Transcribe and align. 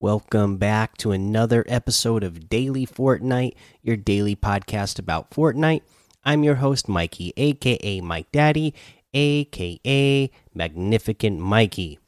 Welcome 0.00 0.58
back 0.58 0.96
to 0.98 1.10
another 1.10 1.64
episode 1.66 2.22
of 2.22 2.48
Daily 2.48 2.86
Fortnite, 2.86 3.54
your 3.82 3.96
daily 3.96 4.36
podcast 4.36 5.00
about 5.00 5.32
Fortnite. 5.32 5.82
I'm 6.24 6.44
your 6.44 6.54
host, 6.54 6.88
Mikey, 6.88 7.32
aka 7.36 8.00
Mike 8.00 8.30
Daddy, 8.30 8.74
aka 9.12 10.30
Magnificent 10.54 11.40
Mikey. 11.40 11.98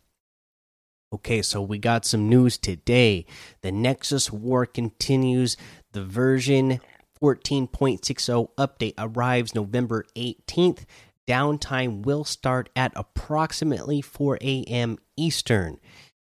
Okay, 1.13 1.43
so 1.43 1.61
we 1.61 1.79
got 1.79 2.05
some 2.05 2.29
news 2.29 2.59
today. 2.59 3.27
The 3.63 3.73
Nexus 3.73 4.31
War 4.31 4.67
continues. 4.67 5.57
The 5.91 6.05
version 6.05 6.79
14.60 7.21 8.51
update 8.57 8.95
arrives 8.99 9.53
November 9.53 10.05
18th. 10.15 10.85
Downtime 11.27 12.03
will 12.05 12.23
start 12.23 12.71
at 12.77 12.93
approximately 12.95 14.01
4 14.01 14.39
a.m. 14.43 14.99
Eastern. 15.17 15.79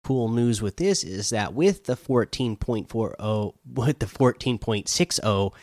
Cool 0.04 0.30
news 0.30 0.62
with 0.62 0.78
this 0.78 1.04
is 1.04 1.30
that 1.30 1.54
with 1.54 1.86
the 1.86 1.96
14.40 1.96 3.54
with 3.72 4.00
the 4.00 4.06
14.60 4.06 5.54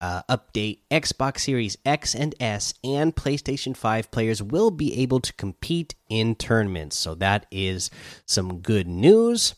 uh, 0.00 0.22
update, 0.30 0.78
Xbox 0.90 1.40
Series 1.40 1.76
X 1.84 2.14
and 2.14 2.34
S 2.40 2.74
and 2.82 3.14
PlayStation 3.14 3.76
5 3.76 4.10
players 4.10 4.42
will 4.42 4.70
be 4.70 5.00
able 5.00 5.20
to 5.20 5.32
compete 5.34 5.94
in 6.08 6.36
tournaments. 6.36 6.96
So 6.96 7.14
that 7.16 7.46
is 7.50 7.90
some 8.24 8.60
good 8.60 8.86
news. 8.86 9.54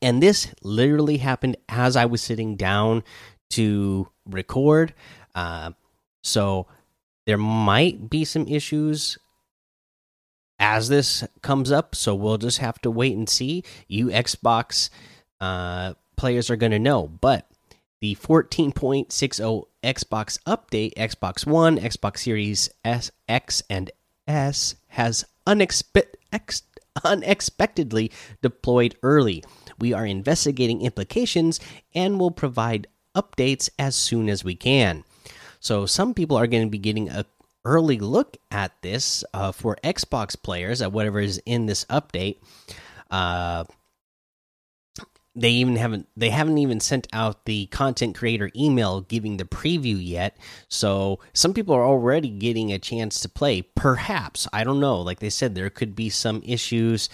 And 0.00 0.22
this 0.22 0.54
literally 0.62 1.18
happened 1.18 1.56
as 1.68 1.96
I 1.96 2.06
was 2.06 2.22
sitting 2.22 2.56
down 2.56 3.02
to 3.50 4.08
record. 4.24 4.94
Uh, 5.34 5.72
so 6.22 6.66
there 7.26 7.38
might 7.38 8.08
be 8.08 8.24
some 8.24 8.46
issues 8.48 9.18
as 10.60 10.90
this 10.90 11.24
comes 11.42 11.72
up. 11.72 11.94
So 11.96 12.14
we'll 12.14 12.38
just 12.38 12.58
have 12.58 12.80
to 12.82 12.90
wait 12.90 13.16
and 13.16 13.28
see. 13.28 13.64
You 13.88 14.06
Xbox 14.08 14.90
uh, 15.40 15.94
players 16.16 16.50
are 16.50 16.56
going 16.56 16.72
to 16.72 16.78
know. 16.78 17.08
But 17.08 17.50
the 18.00 18.14
14.60 18.14 19.64
Xbox 19.82 20.38
update, 20.44 20.94
Xbox 20.94 21.46
One, 21.46 21.78
Xbox 21.78 22.18
Series 22.18 22.68
S, 22.84 23.10
X, 23.28 23.62
and 23.70 23.90
S 24.28 24.76
has 24.88 25.24
unexpe 25.46 26.02
ex 26.32 26.62
unexpectedly 27.04 28.12
deployed 28.42 28.94
early. 29.02 29.42
We 29.78 29.92
are 29.92 30.04
investigating 30.04 30.82
implications 30.82 31.60
and 31.94 32.20
will 32.20 32.30
provide 32.30 32.88
updates 33.14 33.70
as 33.78 33.96
soon 33.96 34.28
as 34.28 34.44
we 34.44 34.54
can. 34.54 35.04
So 35.60 35.86
some 35.86 36.14
people 36.14 36.36
are 36.36 36.46
going 36.46 36.64
to 36.64 36.70
be 36.70 36.78
getting 36.78 37.08
a 37.08 37.24
early 37.64 37.98
look 37.98 38.36
at 38.50 38.72
this 38.82 39.24
uh, 39.34 39.52
for 39.52 39.76
Xbox 39.84 40.40
players 40.40 40.82
at 40.82 40.92
whatever 40.92 41.20
is 41.20 41.40
in 41.46 41.66
this 41.66 41.84
update. 41.86 42.38
Uh, 43.10 43.64
they 45.36 45.50
even 45.50 45.76
haven't 45.76 46.08
they 46.16 46.30
haven't 46.30 46.58
even 46.58 46.80
sent 46.80 47.06
out 47.12 47.44
the 47.44 47.66
content 47.66 48.16
creator 48.16 48.50
email 48.56 49.00
giving 49.00 49.36
the 49.36 49.44
preview 49.44 49.96
yet. 50.00 50.36
So 50.68 51.20
some 51.32 51.54
people 51.54 51.74
are 51.74 51.84
already 51.84 52.28
getting 52.28 52.72
a 52.72 52.78
chance 52.78 53.20
to 53.20 53.28
play. 53.28 53.62
Perhaps 53.62 54.48
i 54.52 54.64
don't 54.64 54.80
know 54.80 55.00
like 55.00 55.20
they 55.20 55.30
said 55.30 55.54
there 55.54 55.70
could 55.70 55.94
be 55.94 56.10
some 56.10 56.42
issues 56.44 57.08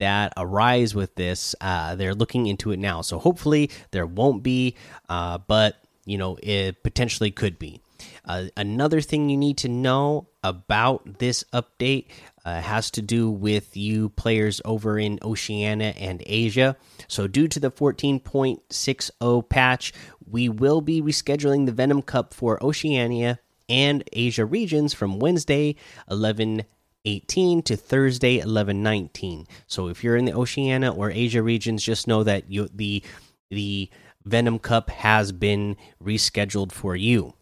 that 0.00 0.32
arise 0.36 0.94
with 0.94 1.14
this. 1.14 1.54
Uh, 1.60 1.94
they're 1.94 2.14
looking 2.14 2.46
into 2.46 2.72
it 2.72 2.78
now. 2.78 3.02
So 3.02 3.18
hopefully 3.18 3.70
there 3.90 4.06
won't 4.06 4.42
be 4.42 4.74
uh, 5.08 5.38
but 5.38 5.76
you 6.04 6.18
know 6.18 6.38
it 6.42 6.82
potentially 6.82 7.30
could 7.30 7.58
be 7.58 7.80
uh, 8.24 8.44
another 8.56 9.00
thing 9.00 9.28
you 9.28 9.36
need 9.36 9.58
to 9.58 9.68
know 9.68 10.28
about 10.42 11.18
this 11.18 11.44
update 11.52 12.06
uh, 12.44 12.60
has 12.60 12.90
to 12.92 13.02
do 13.02 13.30
with 13.30 13.76
you 13.76 14.08
players 14.10 14.60
over 14.64 14.98
in 14.98 15.18
Oceania 15.22 15.94
and 15.98 16.22
Asia. 16.26 16.76
So, 17.08 17.26
due 17.26 17.48
to 17.48 17.60
the 17.60 17.70
14.60 17.70 19.48
patch, 19.48 19.92
we 20.26 20.48
will 20.48 20.80
be 20.80 21.02
rescheduling 21.02 21.66
the 21.66 21.72
Venom 21.72 22.02
Cup 22.02 22.32
for 22.32 22.62
Oceania 22.62 23.38
and 23.68 24.02
Asia 24.12 24.44
regions 24.44 24.94
from 24.94 25.18
Wednesday 25.18 25.76
11 26.10 26.64
18 27.06 27.62
to 27.62 27.76
Thursday 27.76 28.38
11 28.40 28.82
19. 28.82 29.46
So, 29.66 29.88
if 29.88 30.02
you're 30.02 30.16
in 30.16 30.24
the 30.24 30.34
Oceania 30.34 30.90
or 30.90 31.10
Asia 31.10 31.42
regions, 31.42 31.84
just 31.84 32.06
know 32.06 32.22
that 32.24 32.50
you, 32.50 32.68
the 32.74 33.02
the 33.50 33.90
Venom 34.24 34.58
Cup 34.58 34.90
has 34.90 35.32
been 35.32 35.76
rescheduled 36.02 36.72
for 36.72 36.94
you. 36.94 37.34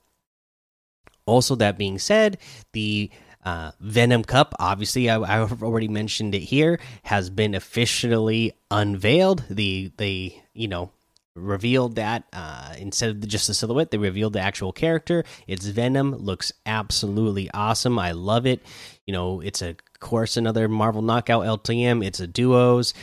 Also, 1.29 1.55
that 1.57 1.79
being 1.79 1.99
said, 1.99 2.39
the 2.73 3.11
uh, 3.45 3.73
Venom 3.81 4.25
Cup, 4.25 4.55
obviously, 4.59 5.09
I, 5.09 5.37
have 5.37 5.63
already 5.63 5.89
mentioned 5.89 6.35
it 6.35 6.41
here, 6.41 6.81
has 7.05 7.31
been 7.31 7.55
officially 7.55 8.53
unveiled. 8.71 9.45
The 9.49 9.93
they 9.97 10.43
you 10.55 10.69
know 10.69 10.91
revealed 11.35 11.95
that 11.97 12.25
uh, 12.33 12.75
instead 12.79 13.11
of 13.11 13.29
just 13.29 13.47
the 13.47 13.55
silhouette, 13.55 13.91
they 13.91 13.99
revealed 13.99 14.33
the 14.33 14.41
actual 14.41 14.73
character. 14.73 15.25
It's 15.47 15.67
Venom, 15.67 16.17
looks 16.17 16.53
absolutely 16.67 17.51
awesome. 17.53 17.99
I 17.99 18.13
love 18.13 18.47
it. 18.47 18.61
You 19.07 19.13
know, 19.13 19.41
it's 19.41 19.63
a 19.63 19.77
course 20.01 20.37
another 20.37 20.69
Marvel 20.69 21.03
Knockout 21.03 21.45
LTM. 21.45 22.05
It's 22.05 22.21
a 22.21 22.27
duos. 22.27 22.95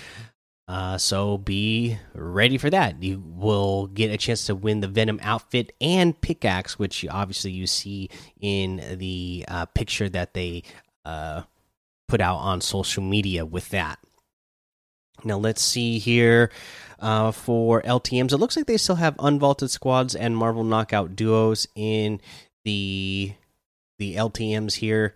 Uh, 0.68 0.98
so 0.98 1.38
be 1.38 1.98
ready 2.14 2.58
for 2.58 2.70
that. 2.70 3.02
You 3.04 3.24
will 3.26 3.88
get 3.88 4.12
a 4.12 4.18
chance 4.18 4.48
to 4.48 4.56
win 4.56 4.80
the 4.80 4.88
Venom 4.88 5.20
outfit 5.22 5.74
and 5.80 6.20
pickaxe, 6.20 6.80
which 6.80 7.06
obviously 7.08 7.52
you 7.52 7.68
see 7.68 8.10
in 8.40 8.98
the 8.98 9.46
uh, 9.48 9.66
picture 9.68 10.10
that 10.10 10.34
they 10.34 10.64
uh, 11.06 11.44
put 12.08 12.20
out 12.20 12.38
on 12.38 12.62
social 12.62 13.04
media 13.04 13.46
with 13.46 13.70
that. 13.70 14.00
Now 15.24 15.38
let's 15.38 15.62
see 15.62 16.00
here 16.00 16.52
uh, 17.00 17.32
for 17.32 17.82
LTM's. 17.84 18.34
It 18.34 18.38
looks 18.38 18.58
like 18.58 18.66
they 18.66 18.78
still 18.78 18.96
have 18.96 19.16
unvaulted 19.18 19.70
squads 19.70 20.16
and 20.16 20.36
Marvel 20.36 20.64
Knockout 20.64 21.16
duos 21.16 21.68
in 21.76 22.20
the 22.64 23.34
the 23.98 24.16
LTM's 24.16 24.76
here. 24.76 25.16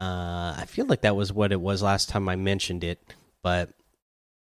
Uh, 0.00 0.54
I 0.56 0.64
feel 0.68 0.86
like 0.86 1.02
that 1.02 1.16
was 1.16 1.32
what 1.32 1.52
it 1.52 1.60
was 1.60 1.82
last 1.82 2.08
time 2.08 2.28
I 2.28 2.36
mentioned 2.36 2.84
it, 2.84 3.00
but 3.42 3.70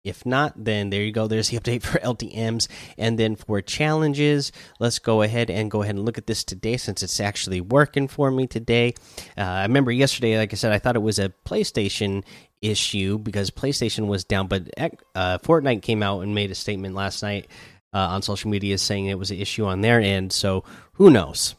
if 0.02 0.24
not, 0.24 0.52
then 0.56 0.90
there 0.90 1.02
you 1.02 1.12
go. 1.12 1.26
There's 1.26 1.48
the 1.48 1.58
update 1.60 1.82
for 1.82 1.98
LTMs. 1.98 2.68
And 2.96 3.18
then 3.18 3.36
for 3.36 3.60
challenges, 3.60 4.52
let's 4.78 4.98
go 4.98 5.22
ahead 5.22 5.50
and 5.50 5.70
go 5.70 5.82
ahead 5.82 5.94
and 5.94 6.04
look 6.04 6.18
at 6.18 6.26
this 6.26 6.44
today 6.44 6.76
since 6.76 7.02
it's 7.02 7.20
actually 7.20 7.60
working 7.60 8.08
for 8.08 8.30
me 8.30 8.46
today. 8.46 8.94
Uh, 9.36 9.42
I 9.42 9.62
remember 9.62 9.92
yesterday, 9.92 10.38
like 10.38 10.52
I 10.52 10.56
said, 10.56 10.72
I 10.72 10.78
thought 10.78 10.96
it 10.96 11.00
was 11.00 11.18
a 11.18 11.32
PlayStation 11.44 12.24
issue 12.62 13.18
because 13.18 13.50
PlayStation 13.50 14.06
was 14.06 14.24
down, 14.24 14.46
but 14.46 14.68
uh, 15.14 15.38
Fortnite 15.38 15.82
came 15.82 16.02
out 16.02 16.20
and 16.20 16.34
made 16.34 16.50
a 16.50 16.54
statement 16.54 16.94
last 16.94 17.22
night 17.22 17.48
uh, 17.92 17.98
on 17.98 18.22
social 18.22 18.50
media 18.50 18.78
saying 18.78 19.06
it 19.06 19.18
was 19.18 19.30
an 19.30 19.38
issue 19.38 19.64
on 19.64 19.80
their 19.80 20.00
end. 20.00 20.32
So 20.32 20.64
who 20.94 21.10
knows? 21.10 21.54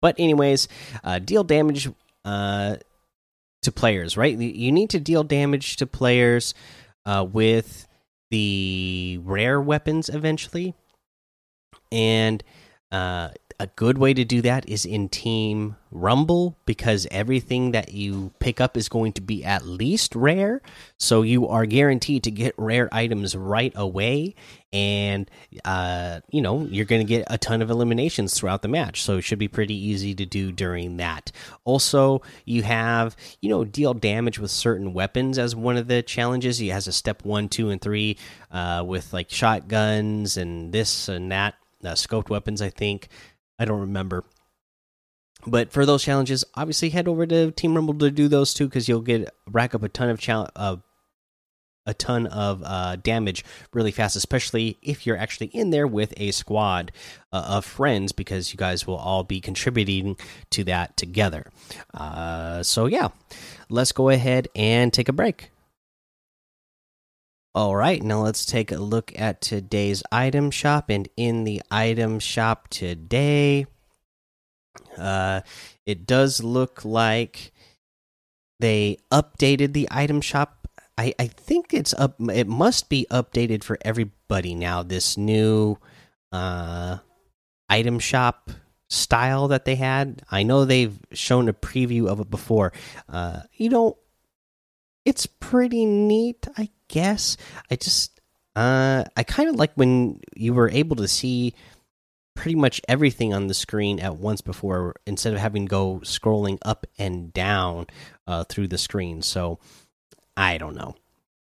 But, 0.00 0.16
anyways, 0.18 0.68
uh, 1.02 1.18
deal 1.18 1.42
damage 1.42 1.88
uh, 2.24 2.76
to 3.62 3.72
players, 3.72 4.16
right? 4.16 4.36
You 4.36 4.70
need 4.70 4.90
to 4.90 5.00
deal 5.00 5.24
damage 5.24 5.76
to 5.76 5.86
players 5.86 6.54
uh, 7.06 7.26
with 7.30 7.88
the 8.30 9.18
rare 9.22 9.60
weapons 9.60 10.08
eventually. 10.08 10.74
And 11.90 12.42
uh, 12.90 13.30
a 13.58 13.66
good 13.68 13.96
way 13.98 14.12
to 14.12 14.24
do 14.24 14.42
that 14.42 14.68
is 14.68 14.84
in 14.84 15.08
Team 15.08 15.76
Rumble 15.90 16.58
because 16.66 17.06
everything 17.10 17.72
that 17.72 17.92
you 17.92 18.32
pick 18.38 18.60
up 18.60 18.76
is 18.76 18.88
going 18.88 19.14
to 19.14 19.22
be 19.22 19.44
at 19.44 19.64
least 19.64 20.14
rare. 20.14 20.60
So 20.98 21.22
you 21.22 21.48
are 21.48 21.64
guaranteed 21.64 22.24
to 22.24 22.30
get 22.30 22.54
rare 22.58 22.88
items 22.92 23.34
right 23.34 23.72
away. 23.74 24.34
And, 24.72 25.30
uh, 25.64 26.20
you 26.30 26.42
know, 26.42 26.66
you're 26.70 26.84
going 26.84 27.00
to 27.00 27.08
get 27.08 27.26
a 27.28 27.38
ton 27.38 27.62
of 27.62 27.70
eliminations 27.70 28.34
throughout 28.34 28.60
the 28.60 28.68
match. 28.68 29.02
So 29.02 29.16
it 29.16 29.22
should 29.22 29.38
be 29.38 29.48
pretty 29.48 29.74
easy 29.74 30.14
to 30.14 30.26
do 30.26 30.52
during 30.52 30.98
that. 30.98 31.32
Also, 31.64 32.20
you 32.44 32.62
have, 32.62 33.16
you 33.40 33.48
know, 33.48 33.64
deal 33.64 33.94
damage 33.94 34.38
with 34.38 34.50
certain 34.50 34.92
weapons 34.92 35.38
as 35.38 35.56
one 35.56 35.78
of 35.78 35.88
the 35.88 36.02
challenges. 36.02 36.58
He 36.58 36.68
has 36.68 36.86
a 36.86 36.92
step 36.92 37.24
one, 37.24 37.48
two, 37.48 37.70
and 37.70 37.80
three 37.80 38.18
uh, 38.50 38.84
with 38.86 39.14
like 39.14 39.30
shotguns 39.30 40.36
and 40.36 40.72
this 40.72 41.08
and 41.08 41.32
that. 41.32 41.54
Uh, 41.84 41.90
scoped 41.90 42.30
weapons, 42.30 42.60
I 42.60 42.70
think. 42.70 43.08
I 43.58 43.64
don't 43.64 43.80
remember. 43.80 44.24
But 45.46 45.72
for 45.72 45.86
those 45.86 46.02
challenges, 46.02 46.44
obviously 46.54 46.90
head 46.90 47.06
over 47.06 47.26
to 47.26 47.52
Team 47.52 47.74
Rumble 47.74 47.94
to 47.98 48.10
do 48.10 48.28
those 48.28 48.52
too, 48.52 48.66
because 48.66 48.88
you'll 48.88 49.00
get 49.00 49.32
rack 49.50 49.74
up 49.74 49.82
a 49.82 49.88
ton 49.88 50.08
of 50.08 50.18
challenge, 50.18 50.50
uh, 50.56 50.76
a 51.86 51.94
ton 51.94 52.26
of 52.26 52.62
uh, 52.64 52.96
damage 52.96 53.44
really 53.72 53.92
fast, 53.92 54.16
especially 54.16 54.76
if 54.82 55.06
you're 55.06 55.16
actually 55.16 55.46
in 55.48 55.70
there 55.70 55.86
with 55.86 56.12
a 56.16 56.32
squad 56.32 56.90
uh, 57.32 57.44
of 57.48 57.64
friends, 57.64 58.10
because 58.10 58.52
you 58.52 58.56
guys 58.56 58.88
will 58.88 58.96
all 58.96 59.22
be 59.22 59.40
contributing 59.40 60.16
to 60.50 60.64
that 60.64 60.96
together. 60.96 61.46
Uh, 61.94 62.64
so 62.64 62.86
yeah, 62.86 63.08
let's 63.68 63.92
go 63.92 64.08
ahead 64.08 64.48
and 64.56 64.92
take 64.92 65.08
a 65.08 65.12
break. 65.12 65.50
All 67.56 67.74
right, 67.74 68.02
now 68.02 68.20
let's 68.20 68.44
take 68.44 68.70
a 68.70 68.76
look 68.76 69.18
at 69.18 69.40
today's 69.40 70.02
item 70.12 70.50
shop. 70.50 70.90
And 70.90 71.08
in 71.16 71.44
the 71.44 71.62
item 71.70 72.18
shop 72.18 72.68
today, 72.68 73.64
uh, 74.98 75.40
it 75.86 76.06
does 76.06 76.42
look 76.42 76.84
like 76.84 77.52
they 78.60 78.98
updated 79.10 79.72
the 79.72 79.88
item 79.90 80.20
shop 80.20 80.68
I 80.98 81.14
I 81.18 81.26
think 81.28 81.72
it's 81.72 81.94
up. 81.94 82.16
It 82.30 82.46
must 82.46 82.90
be 82.90 83.06
updated 83.10 83.64
for 83.64 83.78
everybody 83.82 84.54
now. 84.54 84.82
This 84.82 85.16
new 85.16 85.78
uh 86.32 86.98
item 87.70 87.98
shop 87.98 88.50
style 88.90 89.48
that 89.48 89.64
they 89.64 89.76
had. 89.76 90.22
I 90.30 90.42
know 90.42 90.64
they've 90.64 90.98
shown 91.12 91.48
a 91.48 91.54
preview 91.54 92.06
of 92.06 92.20
it 92.20 92.30
before. 92.30 92.72
Uh, 93.08 93.40
you 93.54 93.68
know, 93.68 93.98
it's 95.04 95.26
pretty 95.26 95.84
neat, 95.84 96.46
I 96.56 96.70
guess. 96.88 97.36
I 97.70 97.76
just 97.76 98.20
uh 98.54 99.04
I 99.16 99.22
kind 99.22 99.48
of 99.48 99.56
like 99.56 99.72
when 99.74 100.20
you 100.34 100.54
were 100.54 100.70
able 100.70 100.96
to 100.96 101.08
see 101.08 101.54
pretty 102.34 102.54
much 102.54 102.80
everything 102.86 103.34
on 103.34 103.48
the 103.48 103.54
screen 103.54 103.98
at 103.98 104.18
once 104.18 104.40
before 104.40 104.94
instead 105.06 105.32
of 105.32 105.40
having 105.40 105.66
to 105.66 105.70
go 105.70 106.00
scrolling 106.04 106.58
up 106.62 106.86
and 106.98 107.32
down 107.32 107.86
uh, 108.26 108.44
through 108.44 108.68
the 108.68 108.78
screen. 108.78 109.22
So 109.22 109.58
I 110.36 110.58
don't 110.58 110.76
know. 110.76 110.94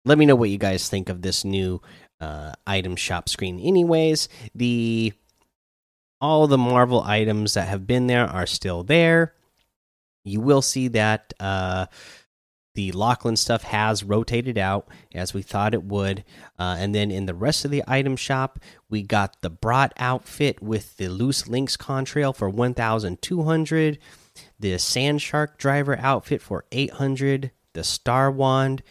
Let 0.05 0.17
me 0.17 0.25
know 0.25 0.35
what 0.35 0.49
you 0.51 0.57
guys 0.57 0.87
think 0.87 1.09
of 1.09 1.21
this 1.21 1.43
new 1.43 1.81
uh, 2.21 2.53
item 2.67 2.95
shop 2.95 3.27
screen. 3.27 3.59
Anyways, 3.59 4.29
the 4.53 5.13
all 6.21 6.47
the 6.47 6.57
Marvel 6.57 7.01
items 7.01 7.55
that 7.55 7.67
have 7.67 7.85
been 7.85 8.07
there 8.07 8.25
are 8.25 8.45
still 8.45 8.83
there. 8.83 9.33
You 10.23 10.39
will 10.39 10.61
see 10.61 10.89
that 10.89 11.33
uh, 11.39 11.87
the 12.75 12.91
Lachlan 12.91 13.35
stuff 13.35 13.63
has 13.63 14.03
rotated 14.03 14.57
out 14.57 14.87
as 15.13 15.33
we 15.33 15.41
thought 15.41 15.73
it 15.73 15.83
would. 15.83 16.23
Uh, 16.57 16.75
and 16.79 16.93
then 16.93 17.11
in 17.11 17.25
the 17.25 17.33
rest 17.33 17.65
of 17.65 17.71
the 17.71 17.83
item 17.87 18.15
shop, 18.15 18.59
we 18.89 19.03
got 19.03 19.41
the 19.41 19.49
Brat 19.49 19.93
outfit 19.97 20.61
with 20.61 20.97
the 20.97 21.07
loose 21.07 21.47
links 21.47 21.77
contrail 21.77 22.35
for 22.35 22.49
1,200, 22.49 23.99
the 24.59 24.77
Sand 24.79 25.21
Shark 25.21 25.57
driver 25.57 25.97
outfit 25.99 26.41
for 26.41 26.65
800, 26.71 27.51
the 27.73 27.83
Star 27.83 28.31
Wand 28.31 28.81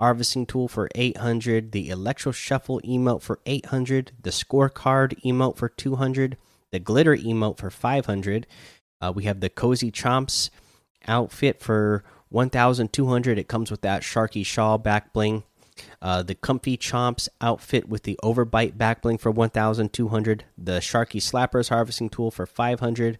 harvesting 0.00 0.46
tool 0.46 0.66
for 0.66 0.88
800, 0.96 1.70
the 1.70 1.88
Electro 1.88 2.32
Shuffle 2.32 2.80
emote 2.80 3.22
for 3.22 3.38
800, 3.46 4.10
the 4.20 4.30
scorecard 4.30 5.20
emote 5.22 5.56
for 5.56 5.68
200, 5.68 6.36
the 6.72 6.80
glitter 6.80 7.16
emote 7.16 7.58
for 7.58 7.70
500. 7.70 8.46
Uh, 9.00 9.12
we 9.14 9.24
have 9.24 9.38
the 9.38 9.48
Cozy 9.48 9.92
Chomps 9.92 10.50
outfit 11.06 11.60
for 11.60 12.02
1200 12.32 13.38
it 13.38 13.48
comes 13.48 13.70
with 13.70 13.82
that 13.82 14.02
sharky 14.02 14.44
shawl 14.44 14.78
back 14.78 15.12
bling. 15.12 15.44
Uh, 16.00 16.22
the 16.22 16.34
comfy 16.34 16.76
chomps 16.76 17.28
outfit 17.40 17.88
with 17.88 18.02
the 18.02 18.18
overbite 18.22 18.76
back 18.76 19.02
bling 19.02 19.18
for 19.18 19.30
1200 19.30 20.44
the 20.58 20.78
sharky 20.78 21.20
slappers 21.20 21.70
harvesting 21.70 22.10
tool 22.10 22.30
for 22.30 22.44
500 22.44 23.18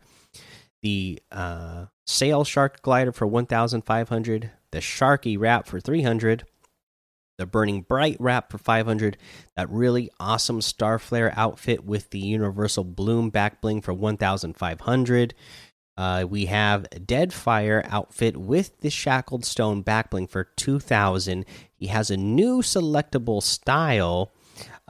the 0.83 1.21
uh, 1.31 1.87
sail 2.07 2.45
shark 2.45 2.83
glider 2.83 3.11
for 3.11 3.27
1500 3.27 4.51
the 4.71 4.79
sharky 4.79 5.39
wrap 5.39 5.67
for 5.67 5.81
300 5.81 6.45
the 7.39 7.47
burning 7.47 7.83
bright 7.83 8.17
wrap 8.21 8.51
for 8.51 8.59
500 8.59 9.17
that 9.57 9.71
really 9.71 10.11
awesome 10.21 10.61
star 10.61 10.99
flare 10.99 11.33
outfit 11.37 11.85
with 11.85 12.11
the 12.11 12.19
universal 12.19 12.85
bloom 12.85 13.31
back 13.31 13.61
bling 13.61 13.81
for 13.81 13.95
1500 13.95 15.35
uh, 16.03 16.25
we 16.25 16.47
have 16.47 16.91
Deadfire 16.91 17.87
outfit 17.89 18.37
with 18.37 18.81
the 18.81 18.91
Shackled 18.91 19.45
Stone 19.45 19.85
backbling 19.85 20.29
for 20.29 20.43
2000. 20.57 21.45
He 21.77 21.87
has 21.87 22.11
a 22.11 22.17
new 22.17 22.61
selectable 22.61 23.41
style, 23.41 24.33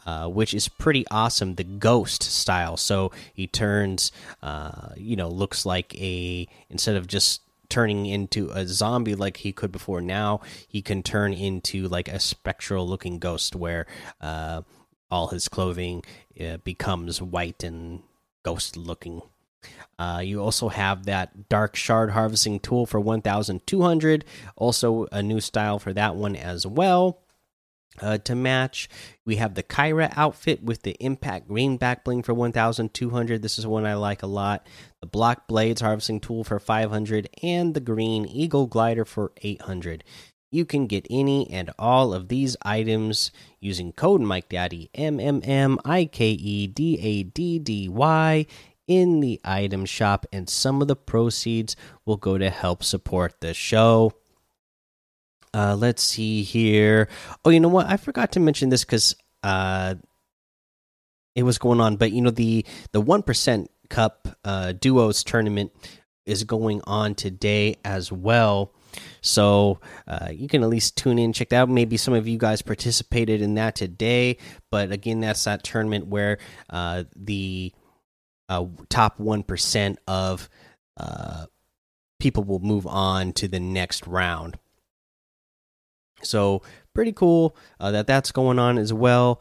uh, 0.07 0.29
which 0.29 0.55
is 0.55 0.69
pretty 0.69 1.05
awesome 1.11 1.57
the 1.57 1.65
Ghost 1.65 2.23
style. 2.23 2.79
So 2.79 3.13
he 3.35 3.47
turns, 3.47 4.11
uh, 4.43 4.93
you 4.97 5.15
know, 5.15 5.29
looks 5.29 5.67
like 5.67 5.95
a, 6.01 6.49
instead 6.71 6.97
of 6.97 7.09
just 7.09 7.43
turning 7.69 8.07
into 8.07 8.49
a 8.49 8.67
zombie 8.67 9.15
like 9.15 9.37
he 9.37 9.53
could 9.53 9.71
before, 9.71 10.01
now 10.01 10.41
he 10.67 10.81
can 10.81 11.03
turn 11.03 11.35
into 11.35 11.89
like 11.89 12.09
a 12.09 12.21
spectral 12.21 12.89
looking 12.89 13.19
ghost 13.19 13.55
where 13.55 13.87
uh, 14.23 14.63
all 15.11 15.29
his 15.29 15.47
clothing 15.47 16.05
uh, 16.41 16.57
becomes 16.65 17.21
white 17.21 17.63
and 17.63 18.03
ghost 18.43 18.79
looking. 18.79 19.21
Uh, 19.99 20.21
you 20.25 20.43
also 20.43 20.69
have 20.69 21.05
that 21.05 21.49
dark 21.49 21.77
shard 21.77 22.11
harvesting 22.11 22.59
tool 22.59 22.87
for 22.87 22.99
1200 22.99 24.25
also 24.57 25.07
a 25.13 25.23
new 25.23 25.41
style 25.41 25.79
for 25.79 25.93
that 25.93 26.17
one 26.17 26.35
as 26.37 26.67
well. 26.67 27.19
Uh, 28.01 28.17
to 28.17 28.35
match 28.35 28.89
we 29.27 29.37
have 29.37 29.55
the 29.55 29.63
kyra 29.63 30.11
outfit 30.17 30.63
with 30.63 30.81
the 30.81 30.93
impact 30.93 31.47
green 31.47 31.77
back 31.77 32.05
bling 32.05 32.23
for 32.23 32.33
1200 32.33 33.43
this 33.43 33.59
is 33.59 33.67
one 33.67 33.85
i 33.85 33.95
like 33.95 34.23
a 34.23 34.27
lot. 34.27 34.67
The 35.01 35.07
block 35.07 35.47
blades 35.47 35.83
harvesting 35.83 36.21
tool 36.21 36.43
for 36.43 36.59
500 36.59 37.29
and 37.43 37.75
the 37.75 37.81
green 37.81 38.25
eagle 38.25 38.67
glider 38.67 39.05
for 39.05 39.33
800 39.43 40.05
you 40.53 40.67
can 40.67 40.87
get 40.87 41.07
any 41.11 41.51
and 41.51 41.71
all 41.79 42.13
of 42.13 42.29
these 42.29 42.57
items 42.63 43.33
using 43.59 43.91
code 43.91 44.21
Mike 44.21 44.51
Daddy 44.51 44.91
M 44.95 45.19
M 45.19 45.41
M 45.43 45.79
I 45.85 46.05
K 46.05 46.29
E 46.31 46.67
D 46.69 46.99
A 47.01 47.23
D 47.25 47.59
D 47.59 47.89
Y 47.89 48.47
in 48.87 49.21
the 49.21 49.41
item 49.45 49.85
shop, 49.85 50.27
and 50.33 50.49
some 50.49 50.83
of 50.83 50.89
the 50.89 50.97
proceeds 50.97 51.77
will 52.05 52.17
go 52.17 52.39
to 52.39 52.51
help 52.51 52.83
support 52.83 53.41
the 53.41 53.55
show. 53.55 54.13
Uh, 55.55 55.77
let's 55.77 56.03
see 56.03 56.43
here. 56.43 57.09
Oh, 57.45 57.51
you 57.51 57.61
know 57.61 57.69
what? 57.69 57.87
I 57.87 57.97
forgot 57.97 58.33
to 58.33 58.41
mention 58.41 58.71
this 58.71 58.85
because 58.85 59.15
uh, 59.43 59.95
it 61.35 61.43
was 61.43 61.59
going 61.59 61.81
on, 61.81 61.97
but 61.97 62.13
you 62.13 62.23
know 62.23 62.31
the 62.31 62.65
the 62.93 63.01
one 63.01 63.23
percent 63.23 63.71
cup 63.89 64.29
uh, 64.45 64.73
duos 64.73 65.23
tournament 65.23 65.73
is 66.25 66.45
going 66.45 66.81
on 66.85 67.15
today 67.15 67.77
as 67.85 68.11
well. 68.11 68.73
So 69.21 69.81
uh, 70.07 70.29
you 70.33 70.49
can 70.49 70.63
at 70.63 70.69
least 70.69 70.97
tune 70.97 71.19
in, 71.19 71.33
check 71.33 71.49
that 71.51 71.63
out. 71.63 71.69
Maybe 71.69 71.97
some 71.97 72.15
of 72.15 72.29
you 72.29 72.39
guys 72.39 72.63
participated 72.63 73.41
in 73.41 73.55
that 73.55 73.75
today, 73.75 74.37
but 74.71 74.93
again, 74.93 75.21
that's 75.21 75.45
that 75.45 75.63
tournament 75.63 76.07
where 76.07 76.39
uh, 76.71 77.05
the 77.17 77.73
uh, 78.49 78.67
top 78.89 79.19
1% 79.19 79.97
of 80.07 80.49
uh, 80.97 81.47
people 82.21 82.45
will 82.45 82.61
move 82.61 82.87
on 82.87 83.33
to 83.35 83.49
the 83.49 83.61
next 83.61 84.07
round. 84.07 84.59
So, 86.23 86.63
pretty 86.95 87.13
cool 87.13 87.57
uh, 87.81 87.91
that 87.93 88.07
that's 88.07 88.33
going 88.33 88.59
on 88.59 88.79
as 88.79 88.93
well. 88.93 89.41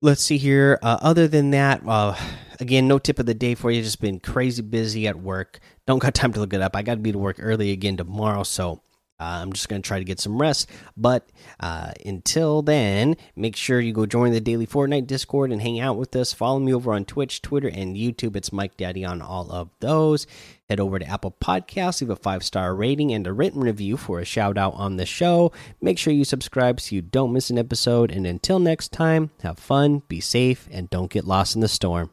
Let's 0.00 0.22
see 0.22 0.38
here. 0.38 0.78
Uh, 0.82 0.98
other 1.02 1.28
than 1.28 1.50
that, 1.50 1.82
uh, 1.86 2.16
again, 2.60 2.88
no 2.88 2.98
tip 2.98 3.18
of 3.18 3.26
the 3.26 3.34
day 3.34 3.54
for 3.54 3.70
you. 3.70 3.82
Just 3.82 4.00
been 4.00 4.20
crazy 4.20 4.62
busy 4.62 5.06
at 5.06 5.16
work. 5.16 5.58
Don't 5.86 5.98
got 5.98 6.14
time 6.14 6.32
to 6.32 6.40
look 6.40 6.54
it 6.54 6.62
up. 6.62 6.76
I 6.76 6.82
got 6.82 6.94
to 6.94 7.00
be 7.00 7.12
to 7.12 7.18
work 7.18 7.36
early 7.40 7.72
again 7.72 7.96
tomorrow. 7.96 8.42
So, 8.42 8.80
uh, 9.20 9.40
I'm 9.42 9.52
just 9.52 9.68
going 9.68 9.82
to 9.82 9.86
try 9.86 9.98
to 9.98 10.04
get 10.04 10.20
some 10.20 10.40
rest. 10.40 10.70
But 10.96 11.28
uh, 11.60 11.92
until 12.06 12.62
then, 12.62 13.16
make 13.34 13.56
sure 13.56 13.80
you 13.80 13.92
go 13.92 14.06
join 14.06 14.32
the 14.32 14.40
Daily 14.40 14.66
Fortnite 14.66 15.06
Discord 15.06 15.50
and 15.50 15.60
hang 15.60 15.80
out 15.80 15.96
with 15.96 16.14
us. 16.14 16.32
Follow 16.32 16.60
me 16.60 16.72
over 16.72 16.92
on 16.92 17.04
Twitch, 17.04 17.42
Twitter, 17.42 17.68
and 17.68 17.96
YouTube. 17.96 18.36
It's 18.36 18.52
Mike 18.52 18.76
Daddy 18.76 19.04
on 19.04 19.20
all 19.20 19.50
of 19.50 19.70
those. 19.80 20.26
Head 20.68 20.80
over 20.80 20.98
to 20.98 21.06
Apple 21.06 21.34
Podcasts, 21.40 22.00
leave 22.02 22.10
a 22.10 22.16
five 22.16 22.44
star 22.44 22.74
rating 22.74 23.12
and 23.12 23.26
a 23.26 23.32
written 23.32 23.62
review 23.62 23.96
for 23.96 24.20
a 24.20 24.24
shout 24.24 24.58
out 24.58 24.74
on 24.74 24.96
the 24.96 25.06
show. 25.06 25.50
Make 25.80 25.98
sure 25.98 26.12
you 26.12 26.24
subscribe 26.24 26.80
so 26.80 26.94
you 26.94 27.02
don't 27.02 27.32
miss 27.32 27.50
an 27.50 27.58
episode. 27.58 28.12
And 28.12 28.26
until 28.26 28.58
next 28.58 28.92
time, 28.92 29.30
have 29.42 29.58
fun, 29.58 30.02
be 30.08 30.20
safe, 30.20 30.68
and 30.70 30.90
don't 30.90 31.10
get 31.10 31.24
lost 31.24 31.54
in 31.54 31.62
the 31.62 31.68
storm. 31.68 32.10